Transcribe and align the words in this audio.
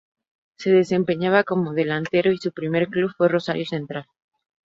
Se 0.57 0.71
desempeñaba 0.71 1.43
como 1.43 1.73
delantero 1.75 2.31
y 2.31 2.39
su 2.39 2.51
primer 2.51 2.87
club 2.87 3.11
fue 3.15 3.27
Rosario 3.27 3.67
Central. 3.67 4.07